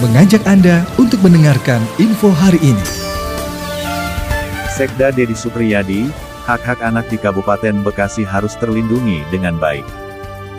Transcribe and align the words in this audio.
mengajak 0.00 0.40
Anda 0.48 0.80
untuk 0.96 1.20
mendengarkan 1.20 1.84
info 2.00 2.32
hari 2.32 2.56
ini. 2.64 2.86
Sekda 4.72 5.12
Dedi 5.12 5.36
Supriyadi, 5.36 6.08
hak-hak 6.48 6.80
anak 6.80 7.12
di 7.12 7.20
Kabupaten 7.20 7.84
Bekasi 7.84 8.24
harus 8.24 8.56
terlindungi 8.56 9.20
dengan 9.28 9.60
baik. 9.60 9.84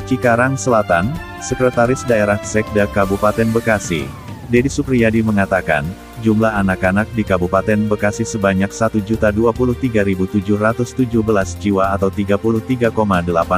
Cikarang 0.06 0.54
Selatan, 0.54 1.10
Sekretaris 1.42 2.06
Daerah 2.06 2.38
Sekda 2.46 2.86
Kabupaten 2.86 3.50
Bekasi, 3.50 4.06
Dedi 4.52 4.68
Supriyadi 4.68 5.24
mengatakan, 5.24 5.88
jumlah 6.20 6.52
anak-anak 6.60 7.08
di 7.16 7.24
Kabupaten 7.24 7.88
Bekasi 7.88 8.28
sebanyak 8.28 8.68
1.023.717 8.68 11.64
jiwa 11.64 11.96
atau 11.96 12.12
33,8 12.12 12.92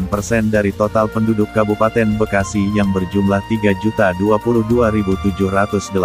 persen 0.05 0.53
dari 0.53 0.69
total 0.69 1.09
penduduk 1.09 1.49
Kabupaten 1.57 2.13
Bekasi 2.21 2.61
yang 2.77 2.93
berjumlah 2.93 3.41
3.022.787 3.49 5.97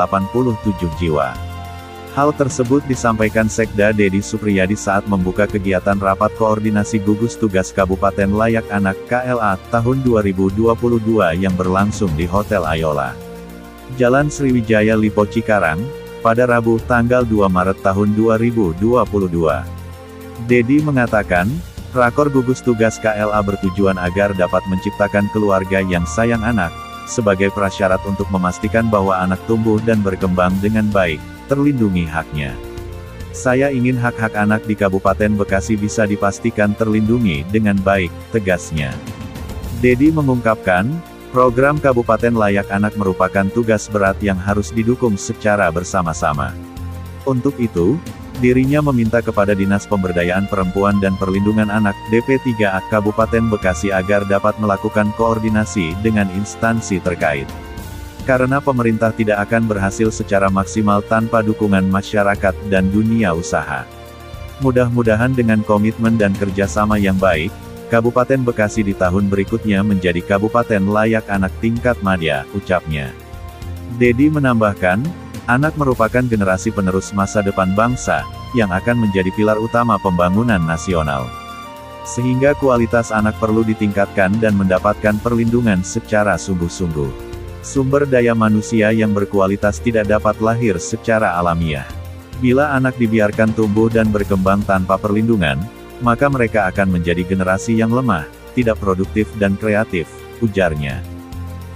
jiwa. 0.96 1.37
Hal 2.16 2.32
tersebut 2.32 2.80
disampaikan 2.88 3.46
Sekda 3.46 3.93
Dedi 3.93 4.24
Supriyadi 4.24 4.74
saat 4.74 5.05
membuka 5.05 5.45
kegiatan 5.45 6.01
Rapat 6.01 6.32
Koordinasi 6.41 7.05
Gugus 7.05 7.37
Tugas 7.37 7.77
Kabupaten 7.77 8.32
Layak 8.32 8.65
Anak 8.73 8.96
KLA 9.05 9.60
tahun 9.68 10.01
2022 10.01 11.45
yang 11.45 11.55
berlangsung 11.55 12.10
di 12.16 12.24
Hotel 12.24 12.65
Ayola. 12.65 13.27
Jalan 13.97 14.28
Sriwijaya 14.28 14.92
Lipo 15.01 15.24
Cikarang, 15.24 15.80
pada 16.20 16.45
Rabu, 16.45 16.77
tanggal 16.84 17.24
2 17.24 17.48
Maret 17.48 17.80
tahun 17.80 18.12
2022. 18.12 18.84
Dedi 20.45 20.84
mengatakan, 20.84 21.48
Rakor 21.96 22.29
gugus 22.29 22.60
tugas 22.60 23.01
KLA 23.01 23.41
bertujuan 23.41 23.96
agar 23.96 24.37
dapat 24.37 24.60
menciptakan 24.69 25.24
keluarga 25.32 25.80
yang 25.80 26.05
sayang 26.05 26.45
anak, 26.45 26.69
sebagai 27.09 27.48
prasyarat 27.48 28.05
untuk 28.05 28.29
memastikan 28.29 28.93
bahwa 28.93 29.16
anak 29.16 29.41
tumbuh 29.48 29.80
dan 29.80 30.05
berkembang 30.05 30.52
dengan 30.60 30.84
baik, 30.93 31.16
terlindungi 31.48 32.04
haknya. 32.04 32.52
Saya 33.32 33.73
ingin 33.73 33.96
hak-hak 33.96 34.37
anak 34.37 34.68
di 34.68 34.76
Kabupaten 34.76 35.32
Bekasi 35.32 35.80
bisa 35.80 36.04
dipastikan 36.04 36.76
terlindungi 36.76 37.48
dengan 37.48 37.80
baik, 37.80 38.13
tegasnya. 38.37 38.93
Dedi 39.80 40.13
mengungkapkan, 40.13 40.93
Program 41.29 41.76
Kabupaten 41.76 42.32
Layak 42.32 42.73
Anak 42.73 42.96
merupakan 42.96 43.45
tugas 43.52 43.84
berat 43.93 44.16
yang 44.24 44.40
harus 44.40 44.73
didukung 44.73 45.21
secara 45.21 45.68
bersama-sama. 45.68 46.57
Untuk 47.29 47.52
itu, 47.60 48.01
dirinya 48.40 48.80
meminta 48.80 49.20
kepada 49.20 49.52
Dinas 49.52 49.85
Pemberdayaan 49.85 50.48
Perempuan 50.48 50.96
dan 51.04 51.20
Perlindungan 51.20 51.68
Anak 51.68 51.93
DP3A 52.09 52.80
Kabupaten 52.88 53.45
Bekasi 53.52 53.93
agar 53.93 54.24
dapat 54.24 54.57
melakukan 54.57 55.12
koordinasi 55.20 55.93
dengan 56.01 56.32
instansi 56.32 56.96
terkait. 57.04 57.45
Karena 58.24 58.57
pemerintah 58.65 59.13
tidak 59.13 59.45
akan 59.52 59.68
berhasil 59.68 60.09
secara 60.09 60.48
maksimal 60.48 61.04
tanpa 61.04 61.45
dukungan 61.45 61.85
masyarakat 61.92 62.57
dan 62.73 62.88
dunia 62.88 63.37
usaha. 63.37 63.85
Mudah-mudahan 64.65 65.37
dengan 65.37 65.60
komitmen 65.60 66.16
dan 66.16 66.32
kerjasama 66.32 66.97
yang 66.97 67.20
baik, 67.20 67.53
Kabupaten 67.89 68.44
Bekasi 68.44 68.84
di 68.84 68.93
tahun 68.93 69.33
berikutnya 69.33 69.81
menjadi 69.81 70.21
kabupaten 70.21 70.93
layak 70.93 71.25
anak 71.33 71.49
tingkat 71.65 71.97
madya, 72.05 72.44
ucapnya. 72.53 73.09
Dedi 73.97 74.28
menambahkan, 74.28 75.00
anak 75.49 75.72
merupakan 75.81 76.21
generasi 76.21 76.69
penerus 76.69 77.16
masa 77.16 77.41
depan 77.41 77.72
bangsa, 77.72 78.28
yang 78.53 78.69
akan 78.77 79.09
menjadi 79.09 79.33
pilar 79.33 79.56
utama 79.56 79.97
pembangunan 79.97 80.61
nasional. 80.61 81.25
Sehingga 82.05 82.53
kualitas 82.61 83.09
anak 83.09 83.41
perlu 83.41 83.65
ditingkatkan 83.65 84.37
dan 84.37 84.53
mendapatkan 84.53 85.16
perlindungan 85.25 85.81
secara 85.81 86.37
sungguh-sungguh. 86.37 87.09
Sumber 87.65 88.05
daya 88.05 88.37
manusia 88.37 88.93
yang 88.93 89.16
berkualitas 89.16 89.81
tidak 89.81 90.12
dapat 90.12 90.37
lahir 90.44 90.77
secara 90.77 91.41
alamiah. 91.41 91.89
Bila 92.39 92.77
anak 92.77 93.00
dibiarkan 93.00 93.56
tumbuh 93.56 93.89
dan 93.89 94.12
berkembang 94.12 94.61
tanpa 94.69 95.00
perlindungan, 95.00 95.59
maka 96.00 96.31
mereka 96.31 96.70
akan 96.70 96.98
menjadi 96.98 97.26
generasi 97.26 97.78
yang 97.78 97.91
lemah, 97.91 98.26
tidak 98.54 98.78
produktif 98.82 99.31
dan 99.38 99.54
kreatif, 99.54 100.10
ujarnya. 100.42 101.00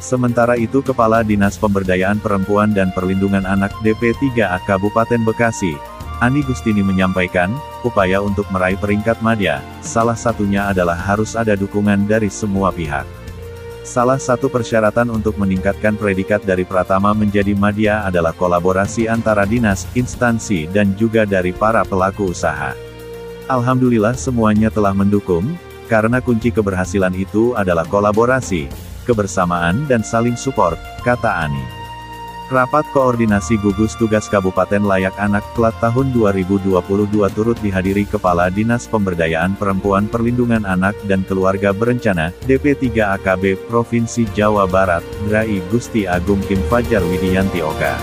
Sementara 0.03 0.59
itu 0.59 0.83
Kepala 0.83 1.23
Dinas 1.23 1.55
Pemberdayaan 1.55 2.19
Perempuan 2.19 2.75
dan 2.75 2.91
Perlindungan 2.91 3.47
Anak 3.47 3.71
DP3A 3.87 4.59
Kabupaten 4.67 5.23
Bekasi, 5.23 5.79
Ani 6.19 6.43
Gustini 6.43 6.83
menyampaikan, 6.87 7.51
upaya 7.83 8.23
untuk 8.23 8.47
meraih 8.51 8.79
peringkat 8.79 9.19
madya, 9.23 9.59
salah 9.83 10.15
satunya 10.15 10.71
adalah 10.71 10.95
harus 10.95 11.35
ada 11.35 11.59
dukungan 11.59 12.07
dari 12.07 12.31
semua 12.31 12.71
pihak. 12.71 13.07
Salah 13.83 14.23
satu 14.23 14.47
persyaratan 14.47 15.11
untuk 15.11 15.35
meningkatkan 15.35 15.99
predikat 15.99 16.47
dari 16.47 16.63
Pratama 16.63 17.11
menjadi 17.11 17.51
madya 17.59 18.07
adalah 18.07 18.31
kolaborasi 18.31 19.11
antara 19.11 19.43
dinas, 19.43 19.91
instansi 19.99 20.71
dan 20.71 20.95
juga 20.95 21.27
dari 21.27 21.51
para 21.51 21.83
pelaku 21.83 22.31
usaha. 22.31 22.92
Alhamdulillah 23.51 24.15
semuanya 24.15 24.71
telah 24.71 24.95
mendukung, 24.95 25.59
karena 25.91 26.23
kunci 26.23 26.55
keberhasilan 26.55 27.15
itu 27.19 27.59
adalah 27.59 27.83
kolaborasi, 27.89 28.71
kebersamaan 29.03 29.87
dan 29.91 30.07
saling 30.07 30.39
support, 30.39 30.79
kata 31.03 31.49
Ani. 31.49 31.83
Rapat 32.53 32.85
Koordinasi 32.93 33.57
Gugus 33.65 33.97
Tugas 33.97 34.29
Kabupaten 34.29 34.85
Layak 34.85 35.17
Anak 35.17 35.41
Klat 35.57 35.73
tahun 35.81 36.13
2022 36.13 36.69
turut 37.33 37.57
dihadiri 37.65 38.05
Kepala 38.05 38.53
Dinas 38.53 38.85
Pemberdayaan 38.93 39.57
Perempuan 39.57 40.05
Perlindungan 40.05 40.69
Anak 40.69 40.93
dan 41.09 41.25
Keluarga 41.25 41.73
Berencana, 41.73 42.29
DP3 42.45 43.17
AKB, 43.17 43.57
Provinsi 43.73 44.29
Jawa 44.37 44.69
Barat, 44.69 45.01
Drai 45.25 45.65
Gusti 45.73 46.05
Agung 46.05 46.45
Kim 46.45 46.61
Fajar 46.69 47.01
Widianti 47.01 47.65
Oka. 47.65 47.97